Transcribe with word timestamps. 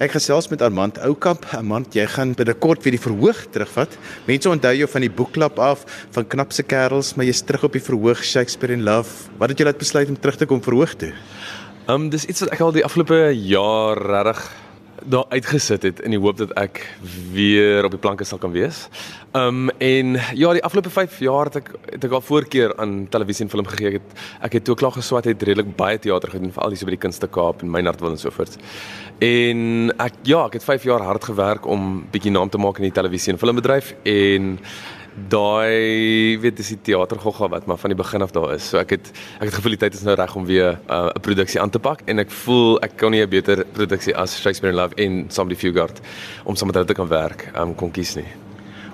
Ek 0.00 0.14
gesels 0.16 0.46
met 0.48 0.62
Armand 0.64 0.96
Oukamp. 1.04 1.42
Armand, 1.52 1.92
jy 1.92 2.06
gaan 2.08 2.30
binnekort 2.32 2.80
weer 2.86 2.94
die 2.94 3.02
verhoog 3.02 3.42
terugvat. 3.52 3.98
Mense 4.24 4.48
onthou 4.48 4.70
jou 4.78 4.86
van 4.88 5.04
die 5.04 5.10
boekklub 5.12 5.60
af, 5.60 5.82
van 6.16 6.24
Knapse 6.24 6.64
Kerels, 6.64 7.10
maar 7.18 7.28
jy's 7.28 7.42
terug 7.44 7.66
op 7.68 7.76
die 7.76 7.82
verhoog 7.84 8.22
Shakespeare 8.24 8.72
in 8.72 8.86
Love. 8.86 9.28
Wat 9.36 9.52
het 9.52 9.60
jou 9.60 9.66
laat 9.68 9.82
besluit 9.82 10.08
om 10.08 10.16
terug 10.16 10.40
te 10.40 10.48
kom 10.48 10.64
verhoog 10.64 10.96
toe? 10.96 11.12
Ehm 11.84 12.06
um, 12.06 12.08
dis 12.08 12.24
iets 12.24 12.40
wat 12.46 12.56
ek 12.56 12.64
al 12.64 12.72
die 12.78 12.86
afgelope 12.86 13.20
jaar 13.44 14.00
regtig 14.00 14.40
daar 15.04 15.24
uitgesit 15.28 15.82
het 15.82 16.00
in 16.00 16.14
die 16.14 16.20
hoop 16.20 16.36
dat 16.36 16.52
ek 16.58 16.82
weer 17.32 17.84
op 17.84 17.94
die 17.94 18.00
planke 18.00 18.24
sal 18.24 18.38
kan 18.38 18.52
wees. 18.52 18.88
Um 19.36 19.70
en 19.78 20.16
ja, 20.34 20.52
die 20.52 20.62
afgelope 20.64 20.90
5 20.90 21.18
jaar 21.18 21.50
het 21.50 21.60
ek 21.60 21.70
het 21.92 22.04
ek 22.04 22.16
al 22.18 22.24
voorkeur 22.24 22.74
aan 22.76 23.08
televisie 23.08 23.44
en 23.44 23.50
film 23.50 23.66
gegee. 23.66 23.94
Ek 23.94 23.98
het 24.00 24.24
ek 24.48 24.56
het 24.58 24.64
toe 24.64 24.76
klaar 24.76 24.92
geswat 24.92 25.28
het 25.30 25.42
redelik 25.42 25.76
baie 25.76 25.98
teater 25.98 26.30
gedoen 26.30 26.52
veral 26.52 26.74
hier 26.74 26.82
so 26.82 26.88
by 26.88 26.96
die 26.96 27.02
Kunste 27.06 27.28
Kaap 27.28 27.62
en 27.62 27.70
Meinhardwil 27.70 28.16
en 28.16 28.18
so 28.18 28.30
voort. 28.30 28.56
En 29.20 29.92
ek 29.98 30.22
ja, 30.28 30.44
ek 30.46 30.60
het 30.60 30.64
5 30.64 30.88
jaar 30.88 31.02
hard 31.04 31.24
gewerk 31.24 31.66
om 31.66 32.06
bietjie 32.10 32.32
naam 32.32 32.50
te 32.50 32.58
maak 32.58 32.78
in 32.78 32.88
die 32.88 32.96
televisie 32.96 33.32
en 33.32 33.38
filmbedryf 33.38 33.94
en 34.02 34.58
daai 35.30 36.38
weet 36.40 36.56
dis 36.56 36.72
die 36.74 36.78
teatergogga 36.90 37.48
wat 37.48 37.66
maar 37.66 37.78
van 37.78 37.90
die 37.90 37.98
begin 37.98 38.22
af 38.22 38.30
daar 38.30 38.54
is. 38.54 38.68
So 38.70 38.78
ek 38.78 38.90
het 38.96 39.12
ek 39.40 39.48
het 39.50 39.54
gevoel 39.54 39.76
die 39.76 39.82
tyd 39.84 39.94
is 39.94 40.04
nou 40.06 40.16
reg 40.16 40.36
om 40.36 40.46
weer 40.46 40.78
'n 40.88 40.92
uh, 40.92 41.20
produksie 41.20 41.60
aan 41.60 41.70
te 41.70 41.78
pak 41.78 42.02
en 42.06 42.18
ek 42.18 42.30
voel 42.30 42.78
ek 42.80 42.96
kan 42.96 43.10
nie 43.10 43.22
'n 43.22 43.28
beter 43.28 43.64
produksie 43.72 44.16
as 44.16 44.40
Shakespeare 44.40 44.74
in 44.74 44.80
Love 44.80 44.94
en 44.96 45.26
Somebody 45.28 45.58
Fugard 45.60 46.00
om 46.44 46.56
saam 46.56 46.66
met 46.66 46.76
hulle 46.76 46.86
te 46.86 46.94
kan 46.94 47.08
werk 47.08 47.50
um, 47.56 47.74
kon 47.74 47.90
kies 47.90 48.14
nie. 48.14 48.49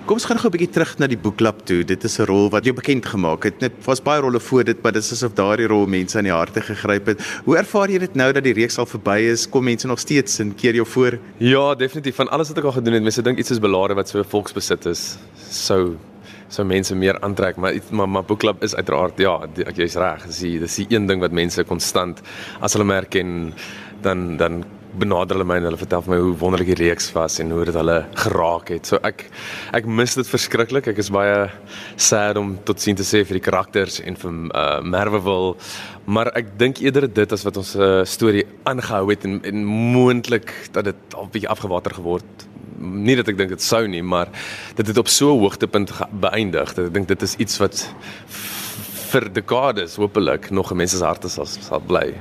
Kom 0.07 0.15
ons 0.15 0.23
gaan 0.23 0.39
gou 0.39 0.47
'n 0.47 0.55
bietjie 0.55 0.71
terug 0.71 0.91
na 0.99 1.07
die 1.11 1.17
boekklub 1.19 1.65
toe. 1.67 1.83
Dit 1.83 2.03
is 2.05 2.17
'n 2.17 2.23
rol 2.25 2.49
wat 2.49 2.63
jou 2.63 2.73
bekend 2.73 3.05
gemaak 3.05 3.43
het. 3.43 3.59
Dit 3.59 3.73
was 3.83 3.99
baie 3.99 4.21
rolle 4.21 4.39
voor 4.39 4.63
dit, 4.63 4.81
maar 4.81 4.93
dit 4.93 5.03
is 5.03 5.11
asof 5.11 5.33
daardie 5.33 5.67
rol 5.67 5.85
mense 5.85 6.17
aan 6.17 6.23
die 6.23 6.31
harte 6.31 6.61
gegryp 6.61 7.05
het. 7.07 7.19
Hoe 7.43 7.57
ervaar 7.57 7.89
jy 7.89 7.97
dit 7.99 8.15
nou 8.15 8.31
dat 8.31 8.43
die 8.43 8.53
reeks 8.53 8.77
al 8.77 8.85
verby 8.85 9.19
is? 9.31 9.49
Kom 9.49 9.65
mense 9.65 9.85
nog 9.87 9.99
steeds 9.99 10.39
en 10.39 10.55
keer 10.55 10.75
jou 10.75 10.85
voor? 10.87 11.19
Ja, 11.39 11.75
definitief. 11.75 12.15
Van 12.15 12.29
alles 12.29 12.47
wat 12.47 12.57
ek 12.57 12.63
al 12.63 12.71
gedoen 12.71 12.93
het, 12.93 13.03
mense 13.03 13.21
dink 13.21 13.37
iets 13.37 13.51
is 13.51 13.59
belare 13.59 13.95
wat 13.95 14.07
so 14.07 14.23
volksbesit 14.23 14.85
is. 14.85 15.17
Sou 15.49 15.97
sou 16.47 16.65
mense 16.67 16.95
meer 16.95 17.19
aantrek, 17.19 17.57
maar 17.57 17.73
maar, 17.89 18.09
maar 18.09 18.23
boekklub 18.23 18.63
is 18.63 18.75
uiteraard 18.75 19.17
ja, 19.17 19.39
jy's 19.75 19.95
reg. 19.95 20.25
Dis 20.25 20.39
die 20.39 20.59
dis 20.59 20.75
die 20.75 20.87
een 20.89 21.05
ding 21.07 21.19
wat 21.19 21.31
mense 21.31 21.63
konstant 21.63 22.21
as 22.61 22.73
hulle 22.73 22.85
merk 22.85 23.15
en 23.15 23.53
dan 24.01 24.37
dan 24.37 24.63
benader 24.97 25.35
hulle 25.35 25.47
my 25.47 25.57
en 25.59 25.67
hulle 25.69 25.79
vertel 25.79 26.05
my 26.07 26.17
hoe 26.21 26.33
wonderlik 26.39 26.71
die 26.71 26.79
reeks 26.85 27.09
was 27.15 27.39
en 27.43 27.51
hoe 27.51 27.65
dit 27.67 27.75
hulle 27.75 27.97
geraak 28.23 28.71
het. 28.73 28.87
So 28.89 28.99
ek 29.07 29.25
ek 29.77 29.85
mis 29.99 30.15
dit 30.17 30.29
verskriklik. 30.29 30.87
Ek 30.87 31.01
is 31.03 31.11
baie 31.13 31.47
sad 31.95 32.39
om 32.39 32.55
tot 32.67 32.81
sien 32.81 32.97
te 32.97 33.05
sê 33.07 33.23
vir 33.27 33.39
die 33.39 33.45
karakters 33.45 33.99
en 34.01 34.17
vir 34.19 34.33
uh, 34.47 34.81
Merweville, 34.81 35.55
maar 36.05 36.31
ek 36.39 36.55
dink 36.59 36.81
eerder 36.83 37.07
dit 37.11 37.33
as 37.33 37.45
wat 37.47 37.59
ons 37.59 37.75
uh, 37.75 38.03
storie 38.07 38.45
aangehou 38.69 39.09
het 39.11 39.27
en, 39.27 39.41
en 39.43 39.65
moontlik 39.65 40.53
dat 40.75 40.87
dit 40.91 41.17
al 41.17 41.31
bietjie 41.33 41.51
afgewater 41.51 41.97
geword 41.99 42.47
nie 42.77 43.15
dat 43.17 43.29
ek 43.31 43.37
dink 43.39 43.49
dit 43.55 43.63
sou 43.63 43.87
nie, 43.89 44.03
maar 44.05 44.29
dit 44.77 44.87
het 44.87 44.97
op 45.01 45.09
so 45.09 45.33
'n 45.33 45.41
hoogtepunt 45.41 45.91
beëindig 46.11 46.73
dat 46.73 46.85
ek 46.85 46.93
dink 46.93 47.07
dit 47.07 47.21
is 47.21 47.35
iets 47.35 47.57
wat 47.57 47.87
vir 49.11 49.33
dekades 49.33 49.95
hopelik 49.95 50.49
nog 50.51 50.71
in 50.71 50.77
mense 50.77 50.97
se 50.97 51.05
harte 51.05 51.29
sal 51.29 51.45
sal 51.45 51.79
bly. 51.79 52.13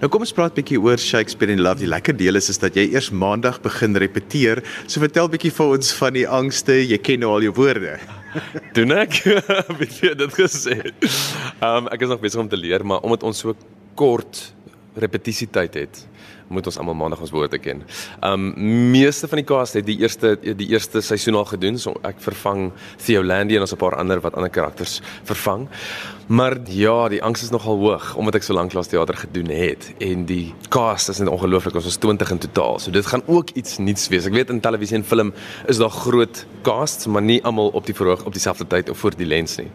Nou 0.00 0.08
kom 0.08 0.22
ons 0.24 0.30
praat 0.32 0.54
bietjie 0.56 0.78
oor 0.80 0.96
Shakespeare 0.96 1.52
in 1.52 1.60
Love. 1.60 1.82
Die 1.82 1.88
lekker 1.90 2.14
deel 2.16 2.38
is 2.40 2.46
is 2.48 2.56
dat 2.62 2.72
jy 2.78 2.86
eers 2.94 3.10
maandag 3.12 3.58
begin 3.60 3.98
repeteer. 4.00 4.62
So 4.88 5.02
vertel 5.02 5.28
bietjie 5.28 5.50
vir 5.52 5.74
ons 5.74 5.90
van 5.98 6.14
die 6.16 6.22
angste. 6.24 6.78
Jy 6.80 6.96
ken 7.04 7.20
nou 7.20 7.34
al 7.34 7.44
jou 7.44 7.52
woorde. 7.58 7.98
Doen 8.78 8.94
ek? 8.96 9.18
Wie 9.78 9.90
het 10.06 10.16
dit 10.22 10.38
gesê? 10.38 10.78
Ehm 10.80 11.82
um, 11.82 11.90
ek 11.92 12.06
is 12.06 12.14
nog 12.14 12.24
besig 12.24 12.40
om 12.40 12.48
te 12.48 12.56
leer, 12.56 12.80
maar 12.80 13.04
omdat 13.04 13.28
ons 13.28 13.44
so 13.44 13.52
kort 14.00 14.40
repetisietyd 14.94 15.74
het, 15.74 16.06
moet 16.50 16.66
ons 16.66 16.78
almal 16.82 16.96
maandag 16.98 17.20
ons 17.22 17.30
woorde 17.30 17.58
ken. 17.62 17.82
Um 18.26 18.50
meeste 18.90 19.28
van 19.30 19.38
die 19.38 19.46
cast 19.46 19.78
het 19.78 19.86
die 19.86 19.98
eerste 20.02 20.34
die 20.40 20.70
eerste 20.72 21.02
seisoen 21.04 21.38
al 21.38 21.46
gedoen, 21.46 21.78
so 21.78 21.94
ek 22.06 22.18
vervang 22.24 22.70
Theo 23.04 23.22
Landy 23.22 23.54
en 23.56 23.66
ons 23.66 23.72
'n 23.72 23.78
paar 23.78 23.96
ander 23.96 24.20
wat 24.20 24.34
ander 24.34 24.50
karakters 24.50 25.00
vervang. 25.24 25.68
Maar 26.26 26.58
ja, 26.66 27.08
die 27.08 27.22
angs 27.22 27.42
is 27.42 27.50
nogal 27.50 27.76
hoog 27.76 28.14
omdat 28.16 28.34
ek 28.34 28.42
so 28.42 28.54
lank 28.54 28.70
klas 28.70 28.88
teater 28.88 29.16
gedoen 29.16 29.50
het 29.50 29.94
en 29.98 30.24
die 30.24 30.54
cast 30.68 31.08
is 31.08 31.18
net 31.18 31.28
ongelooflik. 31.28 31.74
Ons 31.74 31.86
is 31.86 31.96
20 31.96 32.30
in 32.30 32.38
totaal. 32.38 32.78
So 32.78 32.90
dit 32.90 33.06
gaan 33.06 33.22
ook 33.26 33.50
iets 33.50 33.78
nuuts 33.78 34.08
wees. 34.08 34.26
Ek 34.26 34.32
weet 34.32 34.50
in 34.50 34.60
televisie 34.60 34.96
en 34.96 35.04
film 35.04 35.32
is 35.66 35.78
daar 35.78 35.90
groot 35.90 36.46
casts, 36.62 37.06
maar 37.06 37.22
nie 37.22 37.44
almal 37.44 37.68
op 37.68 37.86
die 37.86 37.94
verhoog 37.94 38.24
op 38.24 38.32
dieselfde 38.32 38.66
tyd 38.66 38.90
of 38.90 38.98
voor 38.98 39.16
die 39.16 39.26
lens 39.26 39.56
nie. 39.56 39.70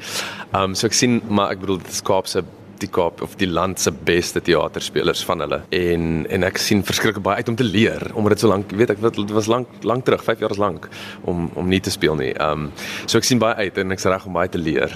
Um 0.54 0.76
so 0.76 0.88
ek 0.88 0.94
sien 0.94 1.22
maar 1.28 1.52
ek 1.52 1.60
bedoel 1.60 1.78
dit 1.78 1.92
is 1.92 2.02
Kaapse 2.02 2.44
die 2.84 2.92
Kaap 2.92 3.22
of 3.26 3.36
die 3.40 3.50
land 3.50 3.80
se 3.80 3.92
beste 3.92 4.42
teaterspelers 4.42 5.24
van 5.28 5.44
hulle 5.46 5.62
en 5.76 6.26
en 6.30 6.48
ek 6.48 6.60
sien 6.62 6.84
verskriklik 6.86 7.24
baie 7.26 7.44
uit 7.44 7.52
om 7.52 7.60
te 7.60 7.68
leer 7.68 8.10
omdat 8.14 8.36
dit 8.36 8.46
so 8.46 8.52
lank 8.52 8.72
weet 8.72 8.96
ek 8.96 9.04
dit 9.04 9.36
was 9.36 9.50
lank 9.52 9.68
lank 9.84 10.06
terug 10.06 10.24
5 10.24 10.40
jaar 10.46 10.56
lank 10.60 10.90
om 11.24 11.50
om 11.56 11.68
nie 11.68 11.82
te 11.82 11.94
speel 11.94 12.16
nie. 12.20 12.32
Ehm 12.34 12.68
um, 12.68 12.72
so 13.06 13.18
ek 13.18 13.28
sien 13.28 13.42
baie 13.42 13.68
uit 13.68 13.78
en 13.78 13.92
ek's 13.96 14.08
reg 14.10 14.26
om 14.26 14.34
baie 14.34 14.50
te 14.50 14.62
leer. 14.62 14.94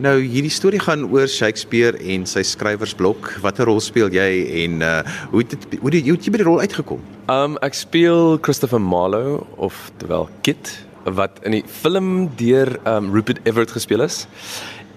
Nou 0.00 0.14
hierdie 0.22 0.52
storie 0.52 0.80
gaan 0.80 1.04
oor 1.12 1.28
Shakespeare 1.28 1.98
en 2.14 2.24
sy 2.24 2.40
skrywersblok. 2.48 3.34
Watter 3.44 3.68
rol 3.68 3.80
speel 3.84 4.08
jy 4.14 4.28
en 4.64 4.80
uh 4.80 4.94
hoe 5.32 5.42
het 5.42 5.52
dit 5.52 5.76
hoe 5.82 5.92
het 5.92 6.24
jy 6.24 6.32
by 6.32 6.40
die 6.40 6.48
rol 6.48 6.62
uitgekom? 6.64 7.02
Um, 7.28 7.58
ek 7.60 7.76
speel 7.76 8.38
Christopher 8.40 8.80
Marlowe 8.80 9.42
of 9.56 9.90
terwyl 10.00 10.30
Kit 10.46 10.72
wat 11.04 11.40
in 11.42 11.58
die 11.58 11.64
film 11.66 12.30
deur 12.38 12.76
um, 12.86 13.10
Rupert 13.12 13.42
Everett 13.44 13.74
gespeel 13.74 14.04
is. 14.06 14.24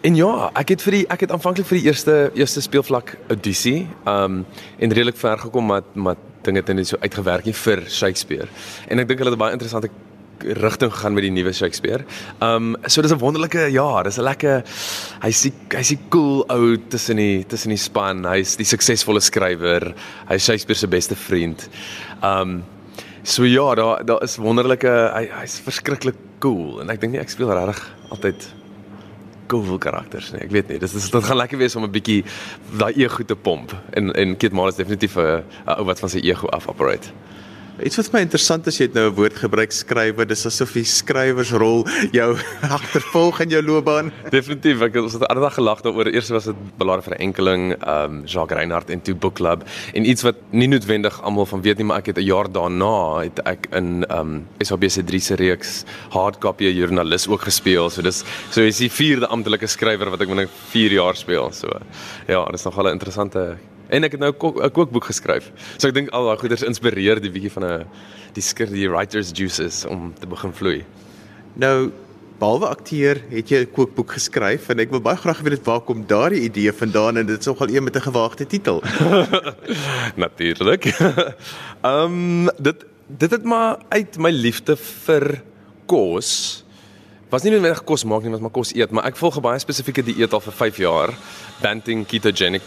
En 0.01 0.16
ja, 0.16 0.31
ek 0.59 0.75
het 0.75 0.83
vir 0.85 0.91
die 1.00 1.03
ek 1.09 1.25
het 1.25 1.31
aanvanklik 1.31 1.67
vir 1.67 1.79
die 1.79 1.88
eerste 1.88 2.16
eerste 2.38 2.61
speelvlak 2.61 3.16
audisie, 3.33 3.88
um 4.09 4.44
en 4.79 4.94
redelik 4.94 5.17
ver 5.17 5.38
gekom 5.38 5.72
met 5.72 5.95
met 5.95 6.17
dinge 6.45 6.61
het 6.61 6.73
net 6.73 6.88
so 6.88 6.97
uitgewerk 7.01 7.45
nie 7.45 7.56
vir 7.57 7.85
Shakespeare. 7.89 8.47
En 8.88 9.00
ek 9.00 9.07
dink 9.07 9.23
hulle 9.23 9.34
het 9.34 9.39
baie 9.39 9.55
interessante 9.55 9.89
rigting 10.44 10.91
gegaan 10.94 11.16
met 11.16 11.23
die 11.23 11.31
nuwe 11.31 11.53
Shakespeare. 11.53 12.05
Um 12.41 12.75
so 12.85 13.01
dis 13.01 13.11
'n 13.11 13.17
wonderlike 13.19 13.72
ja, 13.72 14.03
dis 14.03 14.17
'n 14.17 14.23
lekker 14.23 14.63
hy's 15.22 15.50
hy's 15.69 15.91
'n 15.91 16.00
cool 16.09 16.45
ou 16.50 16.78
tussen 16.78 17.17
die 17.17 17.45
tussen 17.47 17.69
die 17.69 17.78
span. 17.78 18.25
Hy's 18.25 18.55
die 18.55 18.66
suksesvolle 18.66 19.22
skrywer. 19.22 19.94
Hy's 20.28 20.44
Shakespeare 20.44 20.79
se 20.79 20.88
beste 20.88 21.16
vriend. 21.16 21.69
Um 22.22 22.63
so 23.23 23.44
ja, 23.44 23.75
daar 23.75 24.05
daar 24.05 24.23
is 24.23 24.38
wonderlike 24.38 25.11
hy 25.13 25.29
hy's 25.41 25.59
verskriklik 25.59 26.16
cool 26.39 26.81
en 26.81 26.89
ek 26.89 27.01
dink 27.01 27.13
nie 27.13 27.22
ek 27.22 27.29
speel 27.29 27.50
regtig 27.50 27.81
altyd 28.09 28.53
cool 29.47 29.78
karakters 29.78 30.31
nie. 30.31 30.41
Ek 30.45 30.51
weet 30.51 30.67
nie. 30.69 30.79
Dis 30.79 30.94
dit 30.94 31.23
gaan 31.23 31.38
lekker 31.38 31.57
wees 31.57 31.75
om 31.75 31.83
'n 31.83 31.91
bietjie 31.91 32.23
daai 32.78 32.94
ego 32.94 33.23
te 33.23 33.35
pomp. 33.35 33.73
En 33.94 34.13
en 34.13 34.38
Kate 34.38 34.56
Mara 34.56 34.69
is 34.69 34.75
definitief 34.75 35.17
'n 35.17 35.44
ou 35.66 35.85
wat 35.85 36.00
van 36.00 36.09
sy 36.09 36.19
ego 36.23 36.47
af 36.47 36.67
operate. 36.67 37.09
Iets 37.83 37.97
wat 37.99 38.07
my 38.13 38.21
interessant 38.23 38.67
is, 38.71 38.77
jy 38.79 38.85
het 38.87 38.93
nou 38.95 39.09
'n 39.09 39.15
woord 39.17 39.35
gebruik 39.35 39.73
skrywe, 39.75 40.25
dis 40.25 40.45
asof 40.47 40.71
die 40.71 40.85
skrywersrol 40.87 41.83
jou 42.15 42.37
agtervolg 42.77 43.41
in 43.43 43.49
jou 43.49 43.61
loopbaan. 43.61 44.13
Definitief, 44.31 44.79
ek 44.79 44.95
het 44.95 45.03
ons 45.03 45.17
het 45.17 45.25
aardig 45.27 45.53
gelag 45.53 45.81
daaroor. 45.83 46.07
Eers 46.07 46.29
was 46.31 46.45
dit 46.45 46.55
belare 46.79 47.03
vir 47.03 47.15
'n 47.15 47.21
enkeling, 47.27 47.75
ehm 47.75 48.23
um, 48.23 48.23
Jacques 48.25 48.57
Reinhardt 48.57 48.89
en 48.89 49.01
toe 49.01 49.15
Book 49.15 49.35
Club 49.35 49.67
en 49.93 50.07
iets 50.07 50.23
wat 50.23 50.35
nie 50.51 50.67
noodwendig 50.67 51.21
almal 51.21 51.45
van 51.45 51.61
weet 51.61 51.77
nie, 51.77 51.85
maar 51.85 51.97
ek 51.97 52.15
het 52.15 52.17
'n 52.17 52.23
jaar 52.23 52.47
daarna 52.47 53.19
het 53.19 53.43
ek 53.43 53.67
in 53.71 54.05
ehm 54.07 54.19
um, 54.19 54.47
SABC 54.63 55.03
3 55.03 55.19
se 55.19 55.35
reeks 55.35 55.83
Hardcopy 56.11 56.71
joernalis 56.71 57.27
ook 57.27 57.41
gespeel. 57.41 57.89
So 57.89 58.01
dis 58.01 58.23
so 58.51 58.61
is 58.61 58.77
die 58.77 58.89
vierde 58.91 59.27
amptelike 59.27 59.67
skrywer 59.67 60.09
wat 60.09 60.21
ek 60.21 60.27
binne 60.27 60.47
4 60.71 60.91
jaar 60.91 61.15
speel. 61.15 61.51
So 61.51 61.67
ja, 62.27 62.45
dis 62.45 62.63
nogal 62.63 62.87
'n 62.87 62.95
interessante 62.95 63.57
En 63.90 64.03
ek 64.03 64.12
het 64.12 64.19
nou 64.19 64.31
'n 64.31 64.38
kook, 64.38 64.73
kookboek 64.73 65.06
geskryf. 65.06 65.51
So 65.78 65.88
ek 65.88 65.94
dink 65.94 66.09
al 66.09 66.25
daai 66.25 66.38
goeders 66.38 66.63
inspireer 66.63 67.22
die 67.22 67.31
bietjie 67.31 67.51
van 67.51 67.63
'n 67.63 67.85
die 68.34 68.41
skir 68.41 68.68
die 68.68 68.90
writers 68.90 69.31
juices 69.31 69.85
om 69.85 70.13
te 70.13 70.28
begin 70.28 70.53
vloei. 70.53 70.85
Nou 71.53 71.91
behalwe 72.40 72.68
akteur 72.68 73.22
het 73.29 73.50
jy 73.50 73.62
'n 73.63 73.72
kookboek 73.72 74.12
geskryf 74.12 74.69
en 74.69 74.79
ek 74.79 74.91
wil 74.91 75.01
baie 75.01 75.18
graag 75.18 75.40
weet 75.41 75.63
waar 75.63 75.81
kom 75.81 76.03
daardie 76.07 76.41
idee 76.41 76.72
vandaan 76.72 77.18
en 77.18 77.25
dit 77.25 77.40
is 77.40 77.46
nogal 77.46 77.69
een 77.69 77.84
met 77.84 77.96
'n 77.96 78.01
gewaagde 78.01 78.46
titel. 78.46 78.81
Natuurlik. 80.25 80.85
Ehm 81.81 82.03
um, 82.12 82.50
dit 82.57 82.85
dit 83.07 83.31
het 83.31 83.44
maar 83.44 83.78
uit 83.90 84.17
my 84.17 84.31
liefde 84.31 84.76
vir 84.76 85.41
kos 85.85 86.65
was 87.29 87.43
nie 87.43 87.51
noodwendig 87.51 87.83
kos 87.87 88.03
maak 88.05 88.23
nie, 88.23 88.31
maar 88.37 88.53
kos 88.53 88.73
eet, 88.75 88.91
maar 88.91 89.05
ek 89.09 89.17
volg 89.17 89.37
'n 89.37 89.41
baie 89.41 89.59
spesifieke 89.59 90.03
dieet 90.03 90.33
al 90.33 90.39
vir 90.39 90.53
5 90.53 90.77
jaar, 90.77 91.13
Banting 91.61 92.05
Ketogenic. 92.05 92.63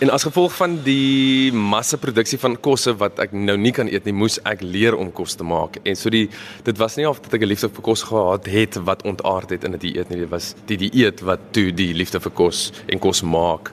En 0.00 0.10
as 0.10 0.22
gevolg 0.22 0.52
van 0.52 0.82
die 0.82 1.52
massaproduksie 1.52 2.38
van 2.38 2.56
kosse 2.60 2.96
wat 2.96 3.18
ek 3.18 3.32
nou 3.32 3.56
nie 3.56 3.72
kan 3.72 3.88
eet 3.88 4.04
nie, 4.04 4.12
moes 4.12 4.38
ek 4.44 4.60
leer 4.60 4.96
om 4.96 5.12
kos 5.12 5.34
te 5.34 5.44
maak. 5.44 5.78
En 5.84 5.96
so 5.96 6.10
die 6.10 6.28
dit 6.64 6.78
was 6.78 6.96
nie 6.96 7.08
of 7.08 7.20
dat 7.20 7.34
ek 7.34 7.42
'n 7.42 7.46
liefde 7.46 7.68
vir 7.68 7.82
kos 7.82 8.02
gehad 8.02 8.46
het 8.46 8.74
wat 8.84 9.02
ontaard 9.02 9.50
het 9.50 9.64
in 9.64 9.74
'n 9.74 9.78
dieet 9.78 10.10
nie, 10.10 10.18
dit 10.18 10.30
was 10.30 10.54
die 10.66 10.76
dieet 10.76 11.20
wat 11.20 11.40
toe 11.52 11.72
die 11.72 11.94
liefde 11.94 12.20
vir 12.20 12.32
kos 12.32 12.72
en 12.88 12.98
kos 12.98 13.22
maak 13.22 13.72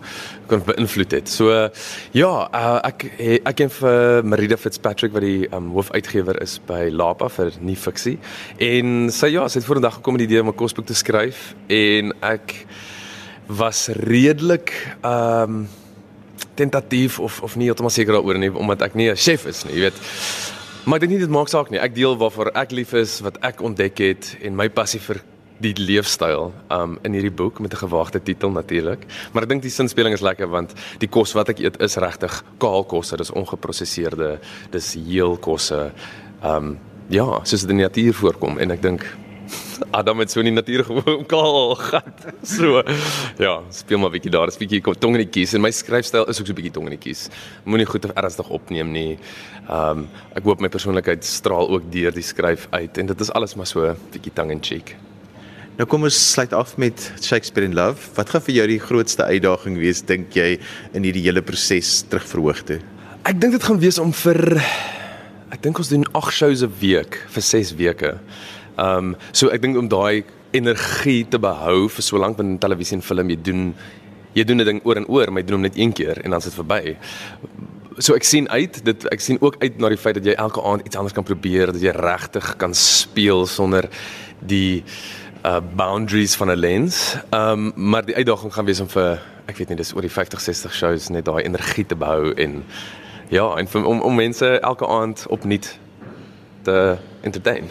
kon 0.52 0.64
beïnvloed 0.68 1.16
het. 1.16 1.32
So 1.32 1.52
ja, 2.18 2.32
uh, 2.52 2.80
ek 2.84 3.06
ek 3.20 3.56
ken 3.62 3.72
vir 3.72 4.26
Marida 4.28 4.58
Fitzpatrick 4.60 5.14
wat 5.16 5.26
die 5.26 5.48
um, 5.56 5.72
hoofuitgewer 5.76 6.42
is 6.44 6.58
by 6.68 6.90
Lapa 6.92 7.30
vir 7.32 7.54
nie 7.64 7.78
fiksie. 7.80 8.18
En 8.60 9.10
sy 9.14 9.32
ja, 9.36 9.48
sy 9.48 9.62
het 9.62 9.68
vorendag 9.68 10.00
gekom 10.00 10.20
die 10.22 10.30
idee 10.30 10.42
om 10.42 10.50
'n 10.54 10.56
kosboek 10.56 10.86
te 10.86 10.98
skryf 10.98 11.54
en 11.68 12.14
ek 12.22 12.66
was 13.48 13.88
redelik 13.88 14.74
ehm 15.02 15.44
um, 15.44 15.70
tentatief 16.56 17.20
of 17.20 17.42
of 17.42 17.56
nie 17.56 17.66
heeltemal 17.70 17.94
seker 17.94 18.14
daaroor 18.14 18.38
nie 18.38 18.52
omdat 18.52 18.82
ek 18.82 18.96
nie 18.96 19.10
'n 19.10 19.16
chef 19.16 19.46
is 19.46 19.66
nie, 19.66 19.74
jy 19.74 19.82
weet. 19.90 20.00
Maar 20.86 20.96
ek 20.96 21.02
dink 21.02 21.12
nie 21.12 21.20
dit 21.20 21.30
maak 21.30 21.48
saak 21.48 21.70
nie. 21.70 21.80
Ek 21.80 21.96
deel 21.96 22.18
waarvoor 22.18 22.52
ek 22.58 22.72
lief 22.72 22.94
is, 22.94 23.20
wat 23.22 23.38
ek 23.46 23.62
ontdek 23.62 23.98
het 23.98 24.38
en 24.42 24.56
my 24.56 24.70
passie 24.70 25.00
vir 25.00 25.22
die 25.62 25.74
leefstyl 25.78 26.50
um 26.74 26.98
in 27.06 27.14
hierdie 27.14 27.34
boek 27.34 27.60
met 27.60 27.74
'n 27.74 27.86
gewaagde 27.86 28.20
titel 28.24 28.50
natuurlik. 28.50 29.06
Maar 29.32 29.44
ek 29.44 29.50
dink 29.50 29.62
die 29.62 29.72
sinspeling 29.72 30.14
is 30.14 30.22
lekker 30.22 30.50
want 30.50 30.74
die 31.00 31.08
kos 31.08 31.34
wat 31.34 31.50
ek 31.50 31.60
eet 31.60 31.82
is 31.82 31.98
regtig 31.98 32.44
kaal 32.58 32.84
kosse, 32.84 33.18
dis 33.18 33.32
ongeprosesseerde, 33.32 34.40
dis 34.72 34.94
heel 34.94 35.38
kosse. 35.38 35.92
Um 36.44 36.80
ja, 37.10 37.40
soos 37.44 37.62
dit 37.62 37.70
in 37.70 37.78
die 37.78 37.86
natuur 37.86 38.14
voorkom 38.14 38.58
en 38.58 38.72
ek 38.72 38.82
dink 38.82 39.06
Adam 40.00 40.20
het 40.20 40.32
so 40.32 40.42
in 40.42 40.52
die 40.52 40.56
natuur 40.56 40.84
gewoon 40.88 41.26
kaal 41.34 41.76
gat. 41.76 42.26
So 42.44 42.82
ja, 43.42 43.60
speel 43.74 44.02
maar 44.02 44.14
bietjie 44.14 44.32
daar, 44.34 44.52
is 44.52 44.60
bietjie 44.60 44.82
tong 44.82 45.18
in 45.18 45.26
die 45.26 45.32
kies 45.32 45.56
en 45.58 45.64
my 45.66 45.72
skryfstyl 45.74 46.28
is 46.32 46.42
ook 46.42 46.50
so 46.50 46.58
bietjie 46.58 46.74
tong 46.76 46.90
in 46.90 46.96
die 46.98 47.02
kies. 47.02 47.28
Moenie 47.66 47.90
goed 47.90 48.06
of 48.06 48.16
ernstig 48.20 48.50
opneem 48.50 48.92
nie. 48.94 49.20
Um 49.70 50.08
ek 50.38 50.46
hoop 50.48 50.62
my 50.64 50.72
persoonlikheid 50.72 51.26
straal 51.28 51.70
ook 51.72 51.90
deur 51.94 52.14
die 52.16 52.26
skryf 52.26 52.68
uit 52.72 53.02
en 53.02 53.12
dit 53.12 53.26
is 53.26 53.34
alles 53.38 53.58
maar 53.60 53.70
so 53.70 53.94
bietjie 54.14 54.34
tongue 54.38 54.58
in 54.58 54.64
cheek. 54.64 54.96
Nou 55.80 55.88
kom 55.90 56.04
ons 56.06 56.18
sluit 56.34 56.52
af 56.54 56.76
met 56.78 57.00
Shakespeare 57.24 57.66
in 57.66 57.76
Love. 57.78 58.12
Wat 58.18 58.30
gaan 58.30 58.44
vir 58.46 58.58
jou 58.60 58.66
die 58.70 58.82
grootste 58.84 59.26
uitdaging 59.26 59.80
wees 59.80 60.04
dink 60.06 60.36
jy 60.36 60.58
in 60.94 61.08
hierdie 61.08 61.24
hele 61.26 61.42
proses 61.42 62.02
terug 62.12 62.28
verhoog 62.28 62.66
toe? 62.68 62.82
Ek 63.26 63.40
dink 63.40 63.56
dit 63.56 63.64
gaan 63.66 63.80
wees 63.82 64.00
om 64.02 64.12
vir 64.14 64.60
ek 65.52 65.62
dink 65.64 65.80
ons 65.82 65.90
doen 65.92 66.04
8 66.18 66.34
shows 66.36 66.62
'n 66.64 66.74
week 66.82 67.18
vir 67.34 67.44
6 67.44 67.76
weke. 67.80 68.12
Um 68.82 69.16
so 69.32 69.52
ek 69.54 69.62
dink 69.62 69.78
om 69.78 69.90
daai 69.92 70.24
energie 70.58 71.24
te 71.30 71.40
behou 71.40 71.88
vir 71.88 72.04
so 72.04 72.20
lank 72.20 72.40
in 72.44 72.58
televisie 72.60 72.98
en 72.98 73.06
film 73.06 73.30
jy 73.32 73.40
doen 73.42 73.74
jy 74.34 74.44
doen 74.48 74.62
'n 74.62 74.66
ding 74.66 74.82
oor 74.84 74.98
en 74.98 75.08
oor, 75.08 75.32
maar 75.32 75.42
jy 75.42 75.48
doen 75.48 75.60
hom 75.60 75.68
net 75.68 75.78
een 75.78 75.94
keer 75.94 76.22
en 76.24 76.30
dan 76.32 76.40
is 76.40 76.46
dit 76.46 76.54
verby. 76.54 76.98
So 78.00 78.16
ek 78.16 78.24
sien 78.24 78.50
uit 78.50 78.84
dit 78.84 79.06
ek 79.12 79.20
sien 79.20 79.38
ook 79.42 79.56
uit 79.60 79.78
na 79.80 79.90
die 79.90 79.98
feit 79.98 80.16
dat 80.16 80.26
jy 80.26 80.34
elke 80.34 80.62
aand 80.64 80.86
iets 80.86 80.96
anders 80.96 81.14
kan 81.14 81.24
probeer, 81.24 81.72
dat 81.72 81.82
jy 81.82 81.92
regtig 81.92 82.56
kan 82.58 82.74
speel 82.74 83.46
sonder 83.46 83.90
die 84.40 84.84
uh 85.44 85.60
boundaries 85.76 86.36
van 86.36 86.50
'n 86.50 86.58
lens. 86.58 87.18
Um 87.32 87.74
maar 87.76 88.06
die 88.06 88.16
uitdaging 88.16 88.54
gaan 88.54 88.66
wees 88.66 88.80
om 88.80 88.88
vir 88.88 89.22
ek 89.48 89.58
weet 89.58 89.70
nie 89.70 89.78
dis 89.78 89.94
oor 89.94 90.02
die 90.02 90.10
50 90.10 90.40
60 90.40 90.74
shows 90.74 91.10
net 91.10 91.26
daai 91.26 91.44
energie 91.44 91.86
te 91.86 91.96
behou 91.96 92.34
en 92.34 92.64
ja, 93.30 93.56
en 93.58 93.68
vir, 93.68 93.86
om 93.86 94.02
om 94.02 94.16
mense 94.16 94.60
elke 94.60 94.88
aand 94.88 95.26
opnuut 95.30 95.80
te 96.64 96.98
entertain. 97.22 97.70